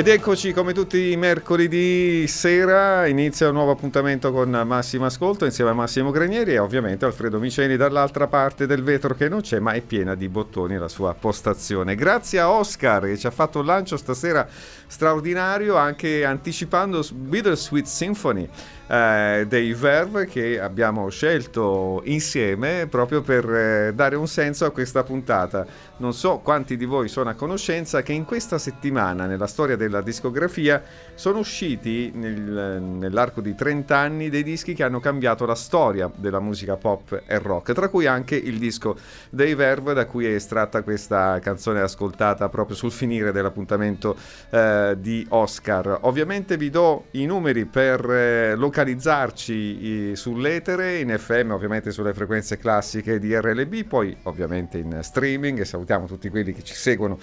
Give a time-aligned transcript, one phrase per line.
[0.00, 5.72] Ed eccoci come tutti i mercoledì sera, inizia un nuovo appuntamento con Massimo Ascolto insieme
[5.72, 9.72] a Massimo Granieri e ovviamente Alfredo Miceni dall'altra parte del vetro che non c'è ma
[9.72, 11.96] è piena di bottoni la sua postazione.
[11.96, 14.48] Grazie a Oscar che ci ha fatto un lancio stasera
[14.86, 18.48] straordinario anche anticipando Bittersweet Symphony
[18.86, 25.02] eh, dei Verve che abbiamo scelto insieme proprio per eh, dare un senso a questa
[25.02, 25.66] puntata
[26.00, 30.00] non so quanti di voi sono a conoscenza che in questa settimana nella storia della
[30.00, 30.82] discografia
[31.14, 36.40] sono usciti nel, nell'arco di 30 anni dei dischi che hanno cambiato la storia della
[36.40, 38.96] musica pop e rock, tra cui anche il disco
[39.28, 44.16] dei Verve da cui è estratta questa canzone ascoltata proprio sul finire dell'appuntamento
[44.48, 45.98] eh, di Oscar.
[46.02, 53.18] Ovviamente vi do i numeri per eh, localizzarci sull'etere, in FM ovviamente sulle frequenze classiche
[53.18, 57.18] di RLB, poi ovviamente in streaming e salutiamo tutti quelli che ci seguono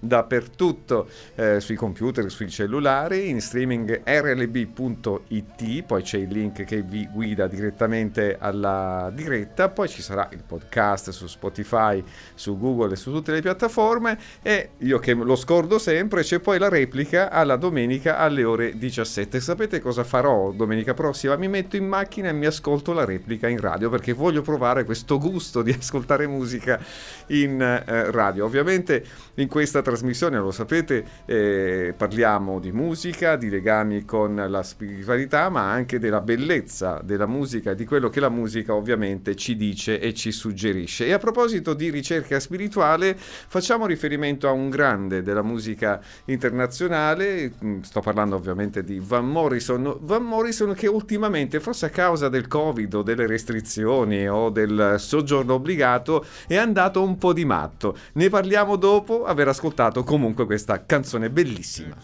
[0.00, 7.06] dappertutto eh, sui computer, sui cellulari, in streaming rlb.it, poi c'è il link che vi
[7.06, 12.02] guida direttamente alla diretta, poi ci sarà il podcast su Spotify,
[12.34, 16.58] su Google e su tutte le piattaforme e io che lo scordo sempre c'è poi
[16.58, 19.40] la replica alla domenica alle ore 17.
[19.40, 21.36] Sapete cosa farò domenica prossima?
[21.36, 25.18] Mi metto in macchina e mi ascolto la replica in radio perché voglio provare questo
[25.18, 26.80] gusto di ascoltare musica
[27.28, 28.44] in eh, radio.
[28.44, 29.04] Ovviamente
[29.34, 29.89] in questa trasmissione,
[30.38, 37.00] lo sapete, eh, parliamo di musica, di legami con la spiritualità, ma anche della bellezza
[37.02, 41.06] della musica di quello che la musica ovviamente ci dice e ci suggerisce.
[41.06, 47.80] E a proposito di ricerca spirituale, facciamo riferimento a un grande della musica internazionale, mm,
[47.80, 52.94] sto parlando ovviamente di Van Morrison, Van Morrison che ultimamente, forse a causa del Covid
[52.94, 57.96] o delle restrizioni o del soggiorno obbligato, è andato un po' di matto.
[58.14, 61.96] Ne parliamo dopo aver ascoltato ascoltato comunque questa canzone bellissima.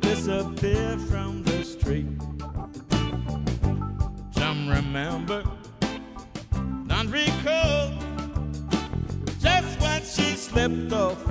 [0.00, 2.06] disappear from the street.
[4.32, 5.42] Some remember,
[6.84, 7.92] none recall
[9.38, 11.24] just when she slipped off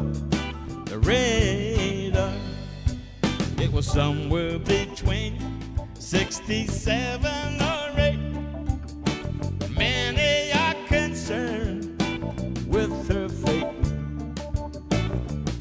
[0.85, 2.33] the radar.
[3.57, 5.37] It was somewhere between
[5.99, 8.38] 67 or 8.
[11.29, 13.67] With her fate.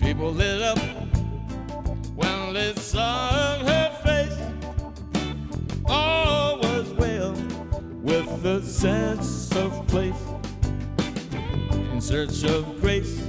[0.00, 0.79] People lit up
[2.17, 4.38] when they saw her face.
[5.85, 7.32] All was well
[8.00, 10.15] with the sense of place.
[11.93, 13.20] In search of grace,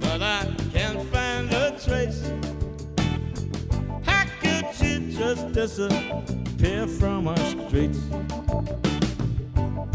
[0.00, 2.28] but I can't find a trace.
[4.04, 8.00] How could she just disappear from our streets?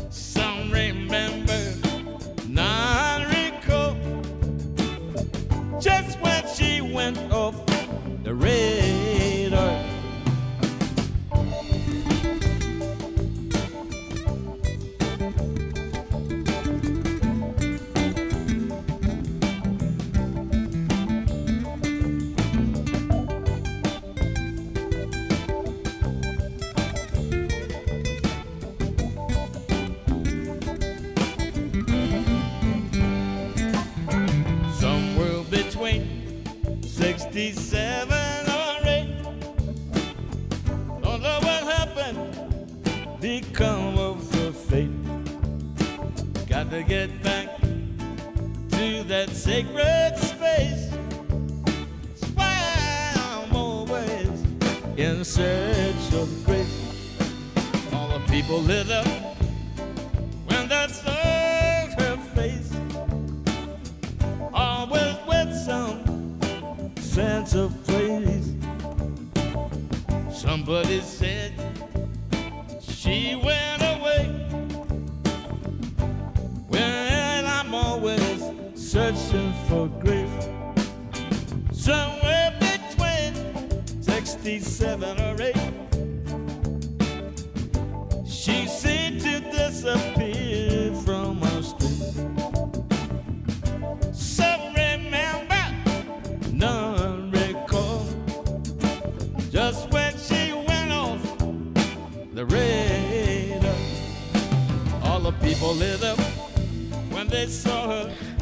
[0.10, 1.43] Some remember,
[7.04, 7.56] went off
[8.24, 8.83] the radar.
[37.34, 37.83] 50.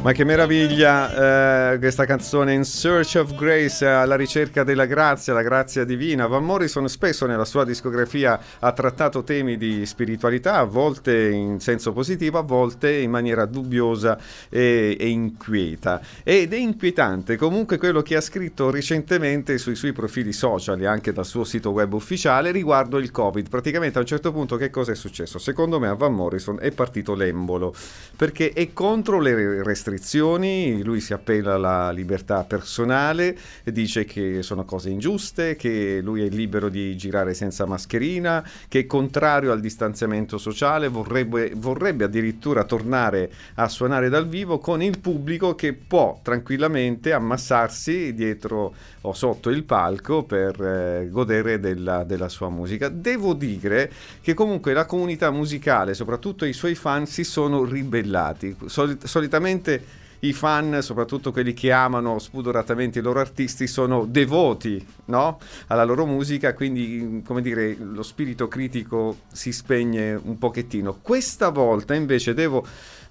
[0.02, 5.42] Ma che meraviglia eh, questa canzone In Search of Grace, alla ricerca della grazia, la
[5.42, 6.26] grazia divina.
[6.26, 11.92] Van Morrison spesso nella sua discografia ha trattato temi di spiritualità, a volte in senso
[11.92, 14.18] positivo, a volte in maniera dubbiosa
[14.48, 16.00] e, e inquieta.
[16.24, 21.12] Ed è inquietante comunque quello che ha scritto recentemente sui suoi profili social e anche
[21.12, 23.48] dal suo sito web ufficiale riguardo il Covid.
[23.48, 25.38] Praticamente a un certo punto che cosa è successo?
[25.38, 27.72] Secondo me a Van Morrison è partito l'embolo,
[28.16, 34.64] perché è contro le restrizioni restrizioni, lui si appella alla libertà personale, dice che sono
[34.64, 40.38] cose ingiuste, che lui è libero di girare senza mascherina, che è contrario al distanziamento
[40.38, 47.12] sociale, vorrebbe, vorrebbe addirittura tornare a suonare dal vivo con il pubblico che può tranquillamente
[47.12, 52.88] ammassarsi dietro o sotto il palco per eh, godere della, della sua musica.
[52.88, 53.90] Devo dire
[54.20, 58.56] che comunque la comunità musicale, soprattutto i suoi fan, si sono ribellati.
[58.66, 59.91] Sol- solitamente
[60.24, 65.38] i fan, soprattutto quelli che amano spudoratamente i loro artisti, sono devoti no?
[65.66, 70.98] alla loro musica, quindi come dire, lo spirito critico si spegne un pochettino.
[71.00, 72.64] Questa volta invece devo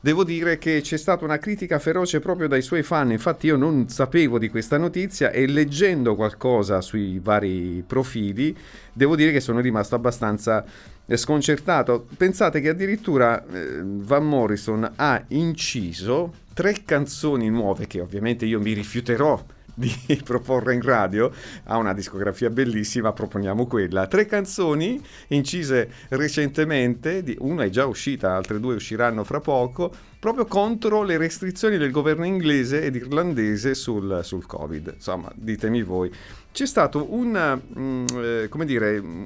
[0.04, 3.88] Devo dire che c'è stata una critica feroce proprio dai suoi fan, infatti io non
[3.88, 8.58] sapevo di questa notizia e leggendo qualcosa sui vari profili,
[8.92, 10.66] devo dire che sono rimasto abbastanza
[11.06, 12.08] sconcertato.
[12.18, 18.74] Pensate che addirittura eh, Van Morrison ha inciso tre canzoni nuove che ovviamente io mi
[18.74, 19.92] rifiuterò di
[20.24, 21.32] proporre in radio,
[21.64, 24.06] ha una discografia bellissima, proponiamo quella.
[24.06, 31.02] Tre canzoni incise recentemente, una è già uscita, altre due usciranno fra poco, proprio contro
[31.02, 34.92] le restrizioni del governo inglese ed irlandese sul, sul Covid.
[34.94, 36.14] Insomma, ditemi voi.
[36.52, 38.50] C'è stata una, mm, eh,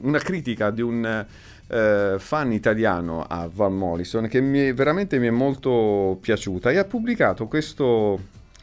[0.03, 1.25] una critica di un...
[1.67, 6.83] Uh, fan italiano a Van Morrison che mi, veramente mi è molto piaciuta e ha
[6.83, 8.19] pubblicato questo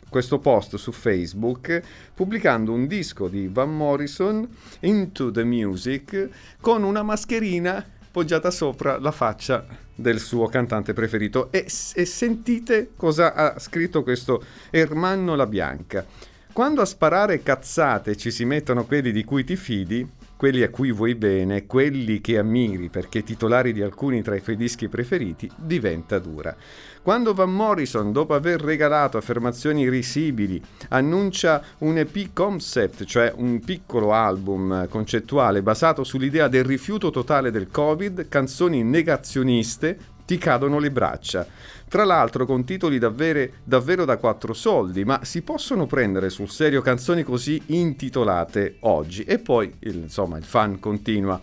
[0.08, 1.82] questo post su Facebook
[2.14, 4.46] pubblicando un disco di Van Morrison,
[4.80, 6.28] Into the Music,
[6.60, 11.50] con una mascherina poggiata sopra la faccia del suo cantante preferito.
[11.50, 16.04] E, e sentite cosa ha scritto questo Ermanno La Bianca.
[16.52, 20.06] Quando a sparare cazzate ci si mettono quelli di cui ti fidi,
[20.42, 24.56] quelli a cui vuoi bene, quelli che ammiri perché titolari di alcuni tra i tuoi
[24.56, 26.56] dischi preferiti, diventa dura.
[27.00, 34.12] Quando Van Morrison, dopo aver regalato affermazioni risibili, annuncia un EP concept, cioè un piccolo
[34.12, 39.96] album concettuale basato sull'idea del rifiuto totale del Covid, canzoni negazioniste,
[40.26, 41.46] ti cadono le braccia.
[41.92, 46.80] Tra l'altro con titoli davvero, davvero da quattro soldi, ma si possono prendere sul serio
[46.80, 49.24] canzoni così intitolate oggi?
[49.24, 51.38] E poi, il, insomma, il fan continua.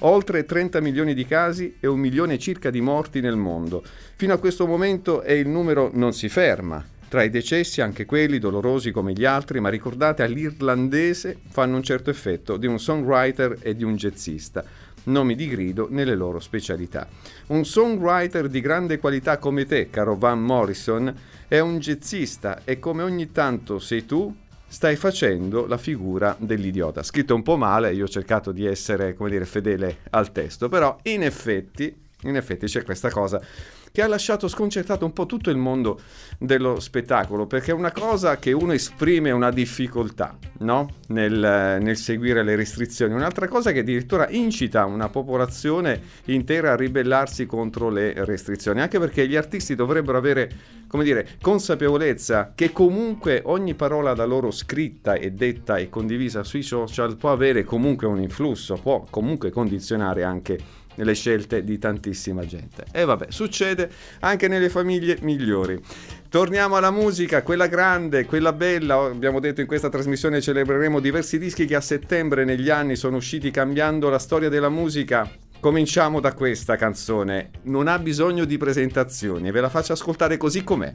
[0.00, 3.82] Oltre 30 milioni di casi e un milione circa di morti nel mondo.
[4.16, 6.84] Fino a questo momento e il numero non si ferma.
[7.08, 12.10] Tra i decessi anche quelli dolorosi come gli altri, ma ricordate all'irlandese fanno un certo
[12.10, 14.64] effetto di un songwriter e di un jazzista
[15.04, 17.08] nomi di grido nelle loro specialità.
[17.48, 21.14] Un songwriter di grande qualità come te, caro Van Morrison,
[21.48, 24.34] è un jazzista e come ogni tanto sei tu,
[24.66, 27.02] stai facendo la figura dell'idiota.
[27.02, 30.96] Scritto un po' male, io ho cercato di essere, come dire, fedele al testo, però
[31.02, 33.40] in effetti, in effetti c'è questa cosa
[33.94, 36.00] che ha lasciato sconcertato un po' tutto il mondo
[36.36, 40.88] dello spettacolo, perché è una cosa che uno esprime una difficoltà no?
[41.10, 47.46] nel, nel seguire le restrizioni, un'altra cosa che addirittura incita una popolazione intera a ribellarsi
[47.46, 50.50] contro le restrizioni, anche perché gli artisti dovrebbero avere,
[50.88, 56.62] come dire, consapevolezza che comunque ogni parola da loro scritta e detta e condivisa sui
[56.62, 62.84] social può avere comunque un influsso, può comunque condizionare anche le scelte di tantissima gente.
[62.92, 65.80] E vabbè, succede anche nelle famiglie migliori.
[66.28, 68.96] Torniamo alla musica, quella grande, quella bella.
[68.96, 73.50] Abbiamo detto in questa trasmissione celebreremo diversi dischi che a settembre negli anni sono usciti
[73.50, 75.30] cambiando la storia della musica.
[75.60, 77.50] Cominciamo da questa canzone.
[77.62, 80.94] Non ha bisogno di presentazioni, ve la faccio ascoltare così com'è.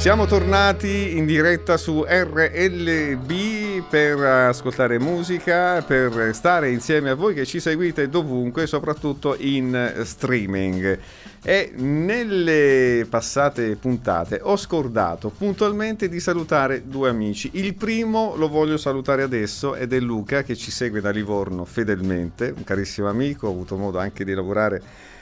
[0.00, 7.44] Siamo tornati in diretta su RLB per ascoltare musica, per stare insieme a voi che
[7.44, 10.98] ci seguite dovunque, soprattutto in streaming.
[11.44, 17.50] E nelle passate puntate ho scordato puntualmente di salutare due amici.
[17.52, 22.54] Il primo lo voglio salutare adesso ed è Luca che ci segue da Livorno fedelmente,
[22.56, 24.80] un carissimo amico, ho avuto modo anche di lavorare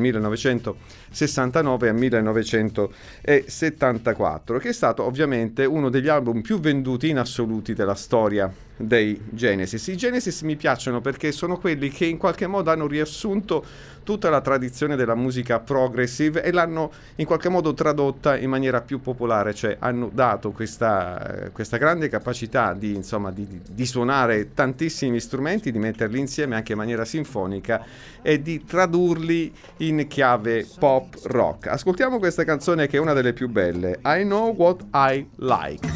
[1.11, 7.95] 1969 al 1974, che è stato ovviamente uno degli album più venduti in assoluti della
[7.95, 9.87] storia dei Genesis.
[9.89, 13.65] I Genesis mi piacciono perché sono quelli che in qualche modo hanno riassunto
[14.09, 19.03] tutta la tradizione della musica progressive e l'hanno in qualche modo tradotta in maniera più
[19.03, 25.71] popolare, cioè hanno dato questa, questa grande capacità di, insomma, di, di suonare tantissimi strumenti,
[25.71, 27.85] di metterli insieme anche in maniera sinfonica
[28.23, 31.67] e di tradurli in chiave pop rock.
[31.67, 35.87] Ascoltiamo questa canzone che è una delle più belle, I Know What I Like.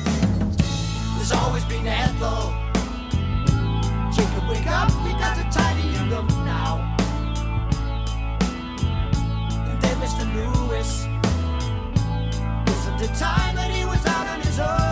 [13.02, 14.91] The time that he was out on his own.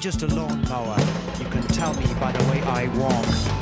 [0.00, 0.96] Just a lawnmower.
[1.38, 3.55] You can tell me by the way I walk.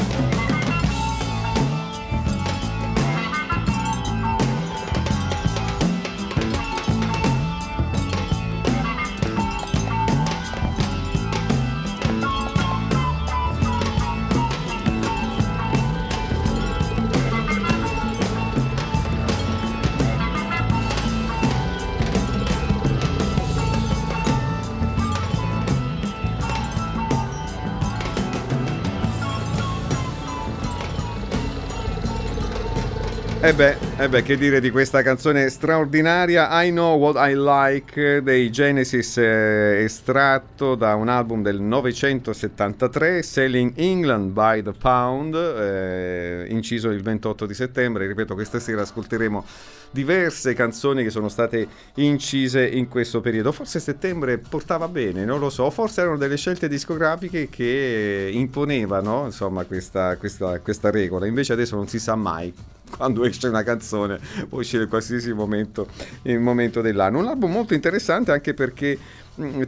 [33.44, 37.34] E eh beh, eh beh, che dire di questa canzone straordinaria I Know What I
[37.36, 45.34] Like dei Genesis eh, estratto da un album del 973 Selling England by the Pound
[45.34, 48.06] eh, inciso il 28 di settembre.
[48.06, 49.44] Ripeto questa sera ascolteremo
[49.90, 53.52] diverse canzoni che sono state incise in questo periodo.
[53.52, 59.64] Forse settembre portava bene, non lo so, forse erano delle scelte discografiche che imponevano insomma,
[59.64, 62.50] questa, questa, questa regola, invece adesso non si sa mai
[62.96, 65.88] quando esce una canzone può uscire in qualsiasi momento,
[66.22, 67.18] momento dell'anno.
[67.18, 68.98] Un album molto interessante anche perché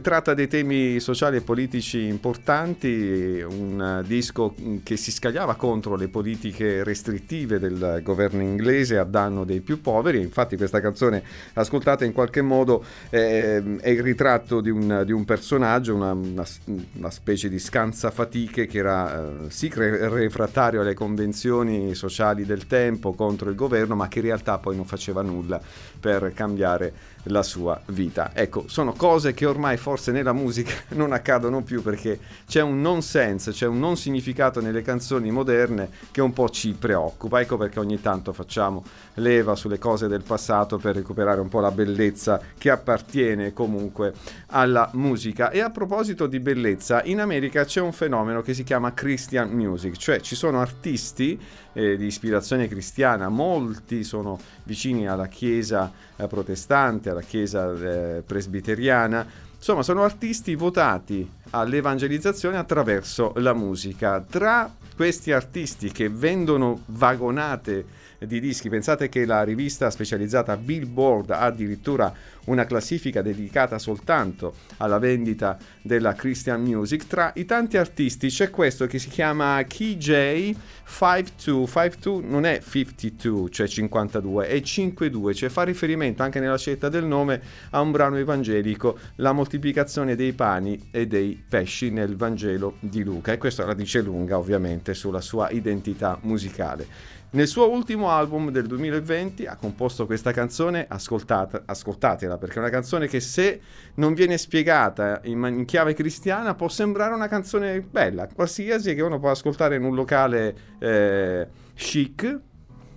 [0.01, 6.83] tratta dei temi sociali e politici importanti, un disco che si scagliava contro le politiche
[6.85, 11.21] restrittive del governo inglese a danno dei più poveri, infatti questa canzone
[11.53, 16.45] ascoltata in qualche modo eh, è il ritratto di un, di un personaggio, una, una,
[16.93, 23.49] una, specie di scansafatiche che era eh, sì refrattario alle convenzioni sociali del tempo contro
[23.49, 25.59] il governo, ma che in realtà poi non faceva nulla
[25.99, 28.31] per cambiare la sua vita.
[28.33, 33.01] Ecco, sono cose che ormai forse nella musica non accadono più perché c'è un non
[33.01, 37.39] sense, c'è un non significato nelle canzoni moderne che un po' ci preoccupa.
[37.39, 38.83] Ecco perché ogni tanto facciamo
[39.15, 44.13] leva sulle cose del passato per recuperare un po' la bellezza che appartiene comunque
[44.47, 45.49] alla musica.
[45.49, 49.95] E a proposito di bellezza, in America c'è un fenomeno che si chiama Christian Music,
[49.97, 51.39] cioè ci sono artisti
[51.77, 59.23] eh, di ispirazione cristiana, molti sono vicini alla chiesa eh, protestante, alla chiesa eh, presbiteriana,
[59.55, 64.19] insomma sono artisti votati all'evangelizzazione attraverso la musica.
[64.27, 67.85] Tra questi artisti che vendono vagonate
[68.19, 68.69] di dischi.
[68.69, 72.13] Pensate che la rivista specializzata Billboard ha addirittura
[72.45, 77.07] una classifica dedicata soltanto alla vendita della Christian Music.
[77.07, 81.67] Tra i tanti artisti c'è questo che si chiama KJ 52.
[81.67, 87.05] 52 non è 52, cioè 52, è 52, cioè fa riferimento anche nella scelta del
[87.05, 93.03] nome a un brano evangelico, la moltiplicazione dei pani e dei pesci nel Vangelo di
[93.03, 93.33] Luca.
[93.33, 97.15] E questo la dice lunga ovviamente sulla sua identità musicale.
[97.29, 103.07] Nel suo ultimo album del 2020 ha composto questa canzone, ascoltatela perché è una canzone
[103.07, 103.59] che se
[103.95, 109.19] non viene spiegata in, in, chiave cristiana può sembrare una canzone bella, qualsiasi che uno
[109.19, 112.39] può ascoltare in un locale eh, chic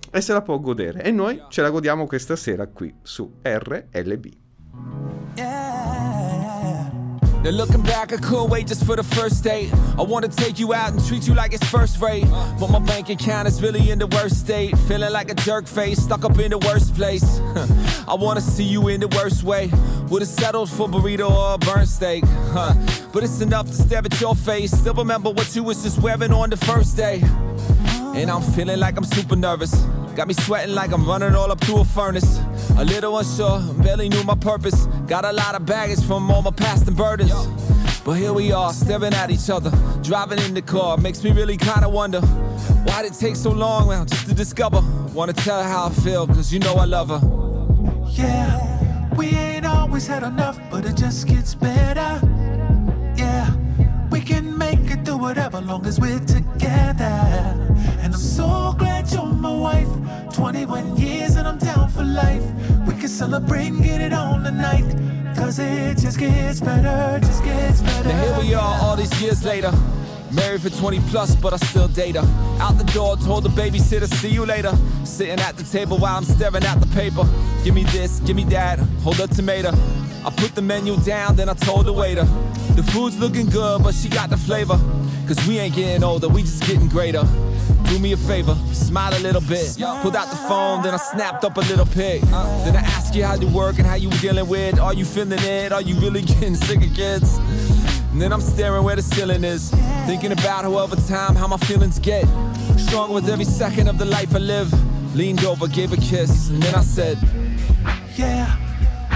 [0.09, 1.03] e se la può godere.
[1.03, 4.25] E noi ce la godiamo questa sera qui su RLB.
[7.43, 9.73] Now looking back, I couldn't wait just for the first date.
[9.97, 12.25] I wanna take you out and treat you like it's first rate.
[12.59, 14.77] But my bank account is really in the worst state.
[14.87, 17.39] Feeling like a jerk face, stuck up in the worst place.
[18.07, 19.71] I wanna see you in the worst way.
[20.09, 22.23] Would've settled for burrito or a burnt steak.
[22.53, 22.75] Huh.
[23.11, 24.71] But it's enough to stare at your face.
[24.71, 27.23] Still remember what you was just wearing on the first day.
[28.13, 29.73] And I'm feeling like I'm super nervous.
[30.15, 32.39] Got me sweating like I'm running all up through a furnace.
[32.77, 34.85] A little unsure, barely knew my purpose.
[35.07, 37.31] Got a lot of baggage from all my past and burdens.
[38.03, 39.71] But here we are, staring at each other.
[40.01, 42.19] Driving in the car makes me really kinda wonder
[42.85, 44.81] why'd it take so long well, just to discover.
[45.13, 47.21] Wanna tell her how I feel, cause you know I love her.
[48.09, 52.19] Yeah, we ain't always had enough, but it just gets better.
[53.15, 53.53] Yeah,
[54.09, 57.60] we can make it through whatever, long as we're together.
[60.41, 62.43] 21 years and I'm down for life.
[62.87, 64.89] We can celebrate and get it on tonight.
[65.37, 68.09] Cause it just gets better, just gets better.
[68.09, 69.71] Now here we are, all these years later.
[70.31, 72.25] Married for 20 plus, but I still date her.
[72.59, 74.75] Out the door, told the babysitter, see you later.
[75.03, 77.23] Sitting at the table while I'm staring at the paper.
[77.63, 79.69] Give me this, give me that, hold a tomato.
[80.25, 82.25] I put the menu down, then I told the waiter.
[82.73, 84.79] The food's looking good, but she got the flavor.
[85.27, 87.27] Cause we ain't getting older, we just getting greater.
[87.89, 89.75] Do me a favor, smile a little bit.
[90.01, 92.21] Pulled out the phone, then I snapped up a little pic.
[92.21, 94.79] Then I asked you how you work and how you were dealing with.
[94.79, 95.71] Are you feeling it?
[95.71, 97.37] Are you really getting sick of kids?
[98.11, 99.71] And then I'm staring where the ceiling is.
[100.05, 102.25] Thinking about how over time, how my feelings get.
[102.77, 104.71] Stronger with every second of the life I live.
[105.15, 107.17] Leaned over, gave a kiss, and then I said,
[108.15, 108.55] Yeah,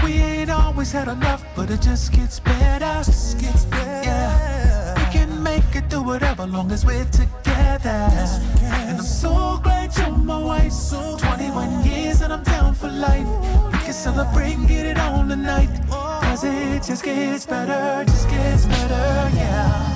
[0.04, 3.02] we ain't always had enough, but it just gets better.
[3.04, 4.06] Just gets better.
[4.06, 4.55] Yeah,
[6.06, 8.08] whatever, long as we're together.
[8.62, 10.72] And I'm so glad you're my wife.
[10.72, 13.26] So 21 years and I'm down for life.
[13.72, 15.70] We can celebrate get it on tonight.
[15.90, 19.95] Cause it just gets better, just gets better, yeah.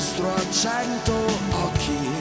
[0.00, 1.12] Mostro ha cento
[1.50, 2.19] occhi,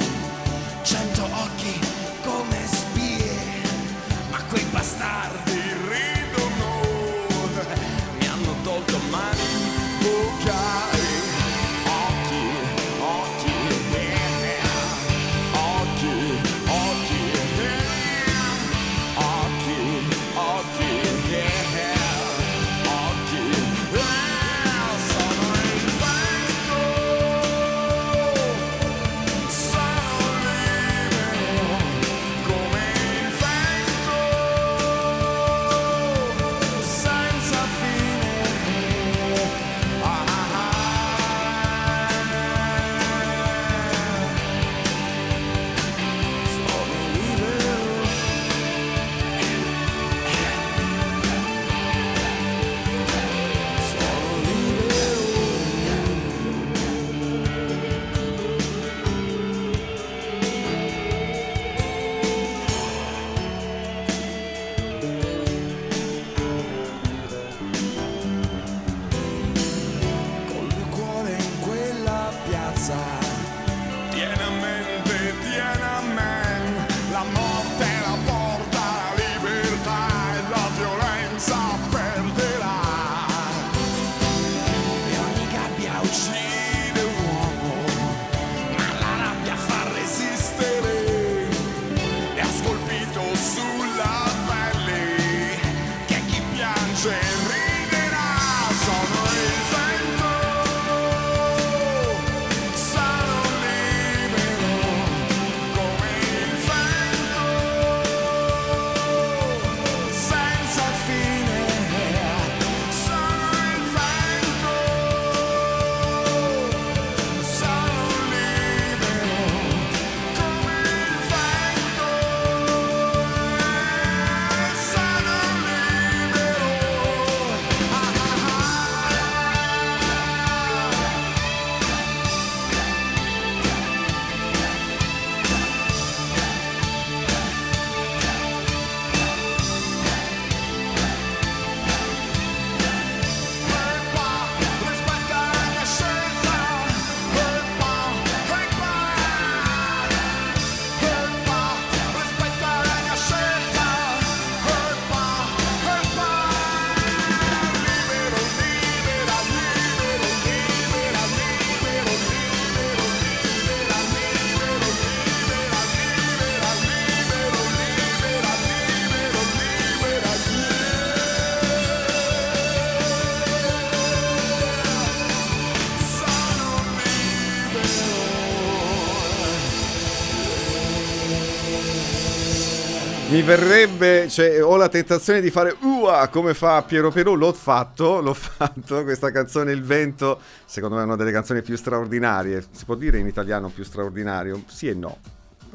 [183.30, 188.21] Mi verrebbe, cioè, ho la tentazione di fare Ua come fa Piero Perù, l'ho fatto,
[188.21, 192.86] l'ho fatto, questa canzone Il Vento, secondo me è una delle canzoni più straordinarie, si
[192.86, 194.63] può dire in italiano più straordinario?
[194.65, 195.19] Sì e no,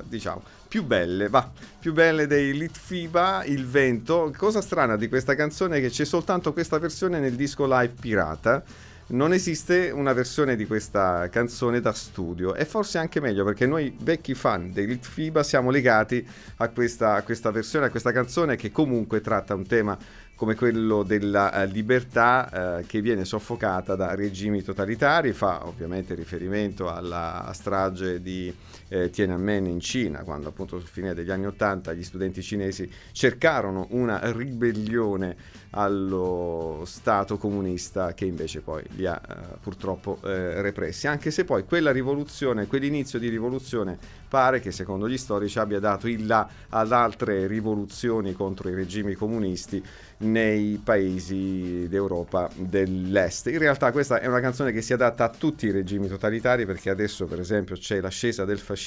[0.03, 1.49] diciamo, più belle, va,
[1.79, 6.53] più belle dei Litfiba, Il Vento, cosa strana di questa canzone è che c'è soltanto
[6.53, 8.65] questa versione nel disco live pirata,
[9.09, 12.55] non esiste una versione di questa canzone da studio.
[12.55, 16.27] E forse anche meglio perché noi vecchi fan dei Litfiba siamo legati
[16.57, 19.99] a questa, a questa versione, a questa canzone che comunque tratta un tema
[20.37, 26.91] come quello della eh, libertà eh, che viene soffocata da regimi totalitari, fa ovviamente riferimento
[26.91, 28.53] alla strage di
[28.95, 33.89] eh, Tiananmen in Cina, quando appunto sul fine degli anni Ottanta gli studenti cinesi cercarono
[33.91, 35.37] una ribellione
[35.71, 41.65] allo Stato comunista che invece poi li ha eh, purtroppo eh, repressi, anche se poi
[41.65, 46.93] quella rivoluzione, quell'inizio di rivoluzione pare che secondo gli storici abbia dato il là ad
[46.93, 49.83] altre rivoluzioni contro i regimi comunisti
[50.19, 53.47] nei paesi d'Europa dell'Est.
[53.49, 56.91] In realtà questa è una canzone che si adatta a tutti i regimi totalitari perché
[56.91, 58.84] adesso per esempio c'è l'ascesa del fascismo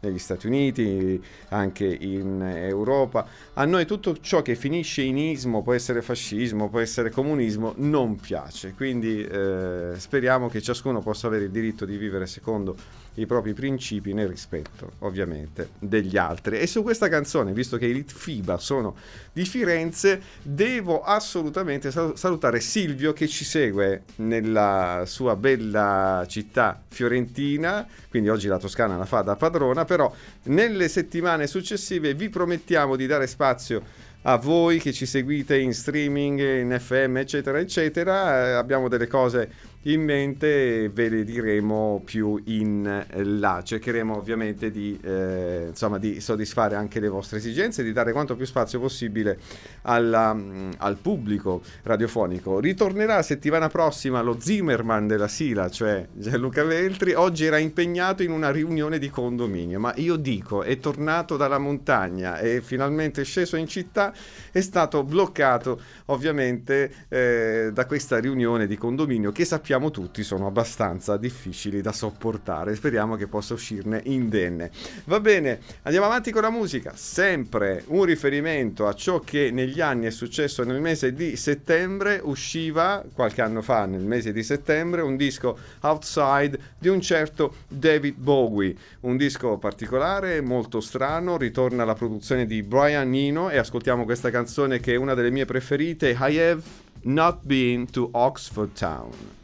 [0.00, 3.26] negli Stati Uniti, anche in Europa.
[3.54, 8.16] A noi tutto ciò che finisce in ismo, può essere fascismo, può essere comunismo, non
[8.16, 8.74] piace.
[8.74, 12.76] Quindi eh, speriamo che ciascuno possa avere il diritto di vivere secondo
[13.14, 16.58] i propri principi nel rispetto ovviamente degli altri.
[16.58, 18.96] E su questa canzone, visto che i Litfiba sono
[19.32, 28.28] di Firenze, devo assolutamente salutare Silvio che ci segue nella sua bella città fiorentina, quindi
[28.28, 30.12] oggi la Toscana la fa da padrona, però
[30.44, 36.38] nelle settimane successive vi promettiamo di dare spazio a voi che ci seguite in streaming,
[36.38, 38.46] in FM, eccetera, eccetera.
[38.46, 39.50] Eh, abbiamo delle cose
[39.84, 43.04] in mente ve le diremo più in
[43.38, 43.62] là.
[43.64, 48.44] Cercheremo ovviamente di, eh, insomma, di soddisfare anche le vostre esigenze, di dare quanto più
[48.44, 49.38] spazio possibile
[49.82, 52.60] alla, mm, al pubblico radiofonico.
[52.60, 57.14] Ritornerà settimana prossima lo Zimmerman della Sila, cioè Gianluca Veltri.
[57.14, 62.38] Oggi era impegnato in una riunione di condominio, ma io dico, è tornato dalla montagna,
[62.38, 64.14] è finalmente sceso in città,
[64.52, 70.46] è stato bloccato ovviamente eh, da questa riunione di condominio che sappiamo sappiamo tutti sono
[70.46, 72.74] abbastanza difficili da sopportare.
[72.74, 74.70] Speriamo che possa uscirne indenne.
[75.06, 76.92] Va bene, andiamo avanti con la musica.
[76.94, 82.20] Sempre un riferimento a ciò che negli anni è successo nel mese di settembre.
[82.22, 88.16] Usciva qualche anno fa, nel mese di settembre, un disco Outside di un certo David
[88.18, 88.76] Bowie.
[89.00, 91.38] Un disco particolare, molto strano.
[91.38, 95.46] Ritorna la produzione di Brian Nino e ascoltiamo questa canzone che è una delle mie
[95.46, 96.10] preferite.
[96.10, 96.62] I have
[97.04, 99.41] not been to Oxford Town.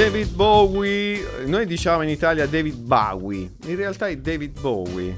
[0.00, 5.14] David Bowie, noi diciamo in Italia David Bowie, in realtà è David Bowie.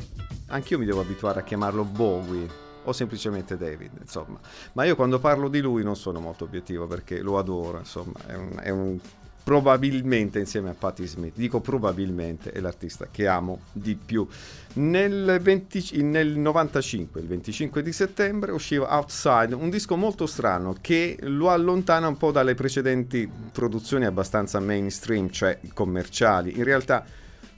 [0.48, 2.48] Anch'io mi devo abituare a chiamarlo Bowie
[2.82, 4.40] o semplicemente David, insomma.
[4.72, 8.34] Ma io quando parlo di lui non sono molto obiettivo perché lo adoro, insomma, è
[8.34, 8.98] un, è un
[9.42, 14.26] probabilmente insieme a Patti Smith, dico probabilmente è l'artista che amo di più.
[14.74, 21.18] Nel, 20, nel 95, il 25 di settembre, usciva Outside, un disco molto strano che
[21.22, 26.56] lo allontana un po' dalle precedenti produzioni abbastanza mainstream, cioè commerciali.
[26.56, 27.04] In realtà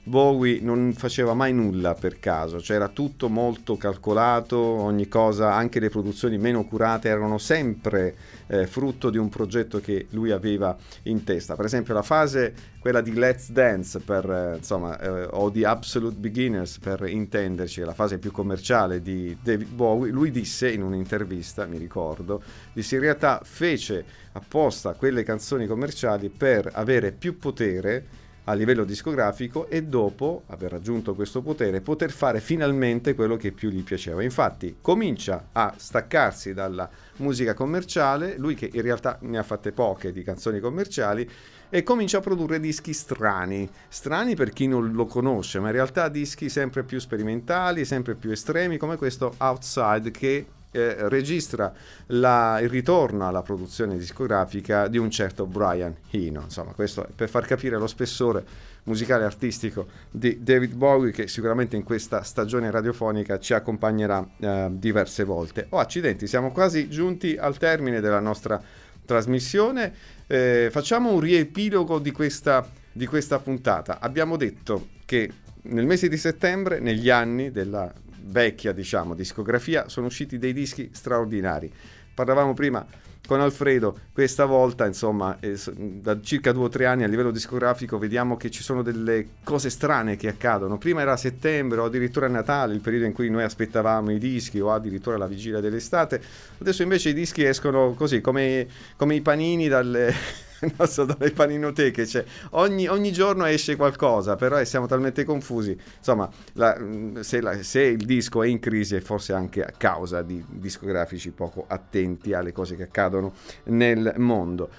[0.07, 5.79] Bowie non faceva mai nulla per caso, cioè era tutto molto calcolato, ogni cosa, anche
[5.79, 11.23] le produzioni meno curate erano sempre eh, frutto di un progetto che lui aveva in
[11.23, 11.55] testa.
[11.55, 16.17] Per esempio la fase, quella di Let's Dance per, eh, insomma, eh, o di Absolute
[16.17, 21.79] Beginners per intenderci, la fase più commerciale di David Bowie, lui disse in un'intervista, mi
[21.79, 22.43] ricordo,
[22.73, 29.67] disse in realtà fece apposta quelle canzoni commerciali per avere più potere a livello discografico
[29.69, 34.23] e dopo aver raggiunto questo potere poter fare finalmente quello che più gli piaceva.
[34.23, 40.11] Infatti comincia a staccarsi dalla musica commerciale, lui che in realtà ne ha fatte poche
[40.11, 41.29] di canzoni commerciali
[41.69, 46.07] e comincia a produrre dischi strani, strani per chi non lo conosce, ma in realtà
[46.09, 50.45] dischi sempre più sperimentali, sempre più estremi come questo Outside che
[50.75, 51.73] eh, registra
[52.07, 56.41] la, il ritorno alla produzione discografica di un certo Brian Eno.
[56.41, 58.43] Insomma, questo per far capire lo spessore
[58.83, 64.67] musicale e artistico di David Bowie che sicuramente in questa stagione radiofonica ci accompagnerà eh,
[64.71, 65.67] diverse volte.
[65.69, 68.61] Oh, accidenti, siamo quasi giunti al termine della nostra
[69.05, 69.93] trasmissione.
[70.27, 73.99] Eh, facciamo un riepilogo di questa, di questa puntata.
[74.01, 75.31] Abbiamo detto che
[75.63, 77.91] nel mese di settembre, negli anni della
[78.25, 81.71] vecchia, diciamo, discografia, sono usciti dei dischi straordinari.
[82.13, 82.85] Parlavamo prima
[83.25, 87.97] con Alfredo, questa volta, insomma, eh, da circa due o tre anni a livello discografico
[87.97, 90.77] vediamo che ci sono delle cose strane che accadono.
[90.77, 94.71] Prima era settembre o addirittura Natale, il periodo in cui noi aspettavamo i dischi o
[94.71, 96.21] addirittura la vigilia dell'estate.
[96.59, 100.13] Adesso invece i dischi escono così, come, come i panini dalle
[100.77, 105.77] non so, dalle paninoteche, cioè, ogni, ogni, giorno esce qualcosa, però siamo talmente confusi.
[105.97, 106.77] Insomma, la,
[107.21, 111.31] se, la, se, il disco è in crisi è forse anche a causa di discografici
[111.31, 113.33] poco attenti alle cose che accadono
[113.65, 114.69] nel mondo.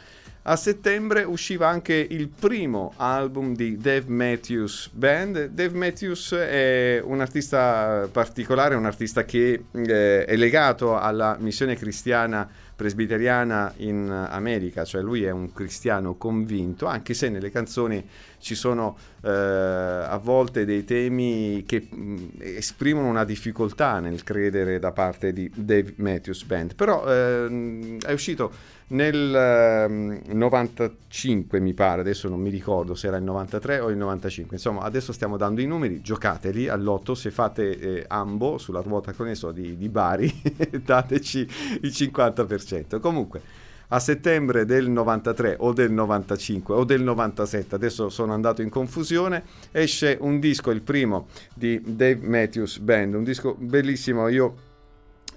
[0.48, 5.46] A settembre usciva anche il primo album di Dave Matthews Band.
[5.46, 12.48] Dave Matthews è un artista particolare, un artista che eh, è legato alla missione cristiana
[12.76, 18.06] presbiteriana in America, cioè lui è un cristiano convinto, anche se nelle canzoni
[18.38, 24.92] ci sono eh, a volte dei temi che mh, esprimono una difficoltà nel credere da
[24.92, 26.74] parte di Dave Matthews Band.
[26.74, 33.16] Però eh, è uscito nel eh, 95 mi pare, adesso non mi ricordo se era
[33.16, 37.78] il 93 o il 95, insomma adesso stiamo dando i numeri, giocateli all'otto, se fate
[37.78, 40.32] eh, ambo sulla ruota con esso di, di Bari
[40.84, 41.40] dateci
[41.80, 43.00] il 50%.
[43.00, 48.68] Comunque a settembre del 93 o del 95 o del 97, adesso sono andato in
[48.68, 54.64] confusione, esce un disco, il primo di Dave Matthews Band, un disco bellissimo, io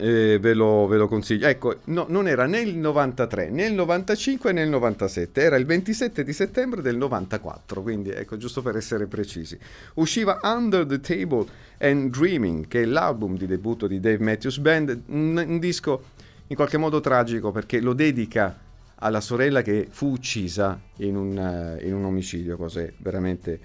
[0.02, 1.48] eh, ve, lo, ve, lo, consiglio.
[1.48, 5.66] Ecco, no, non era né il 93, né il 95 né il 97, era il
[5.66, 9.60] 27 di settembre del 94, quindi ecco, giusto per essere precisi.
[9.96, 11.46] Usciva Under the Table
[11.80, 16.18] and Dreaming, che è l'album di debutto di Dave Matthews Band, un, un disco
[16.50, 21.86] in qualche modo tragico perché lo dedica alla sorella che fu uccisa in un, uh,
[21.86, 23.60] in un omicidio, cos'è veramente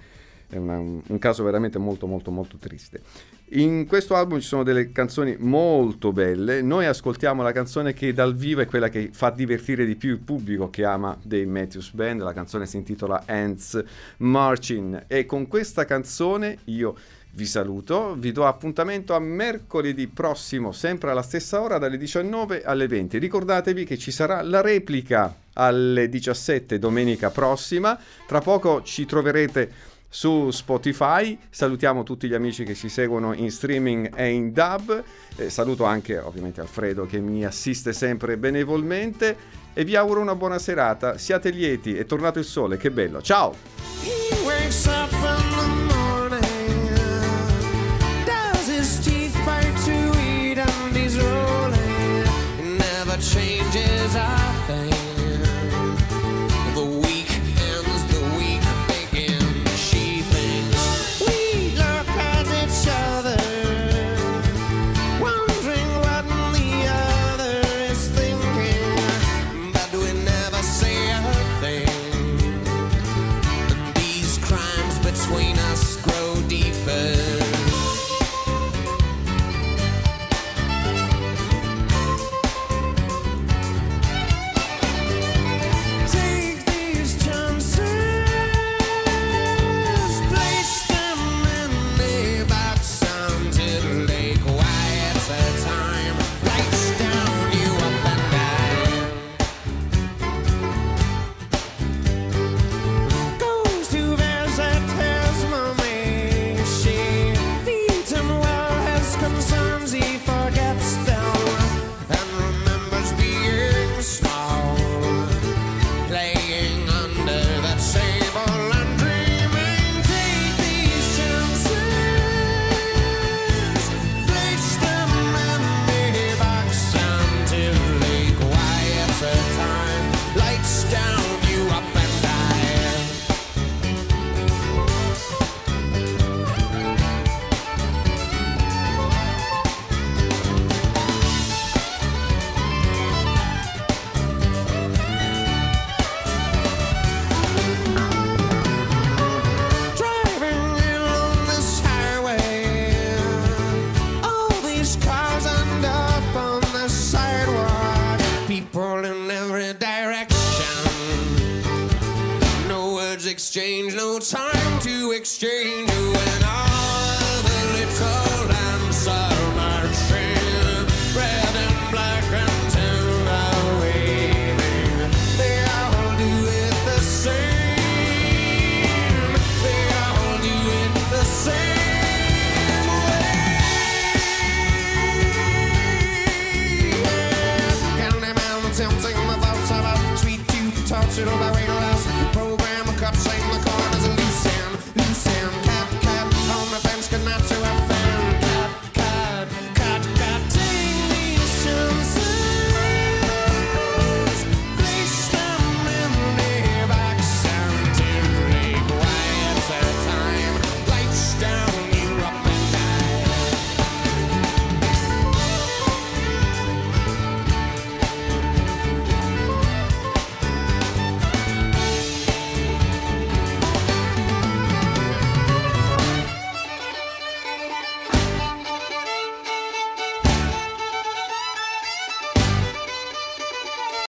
[0.47, 3.01] è una, un caso veramente molto molto molto triste.
[3.49, 8.35] In questo album ci sono delle canzoni molto belle, noi ascoltiamo la canzone che dal
[8.35, 12.21] vivo è quella che fa divertire di più il pubblico che ama dei Matthews Band,
[12.21, 13.83] la canzone si intitola Ants
[14.17, 15.05] Marching.
[15.07, 16.95] E con questa canzone io
[17.35, 22.87] vi saluto, vi do appuntamento a mercoledì prossimo, sempre alla stessa ora, dalle 19 alle
[22.87, 23.17] 20.
[23.17, 27.99] Ricordatevi che ci sarà la replica alle 17 domenica prossima.
[28.25, 31.37] Tra poco ci troverete su Spotify.
[31.49, 35.03] Salutiamo tutti gli amici che ci seguono in streaming e in dub.
[35.35, 40.57] Eh, saluto anche ovviamente Alfredo che mi assiste sempre benevolmente e vi auguro una buona
[40.57, 41.17] serata.
[41.17, 43.21] Siate lieti, è tornato il sole, che bello.
[43.21, 43.53] Ciao!